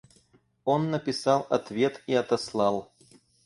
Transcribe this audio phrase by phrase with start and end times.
[0.65, 2.91] Он написал ответ и отослал.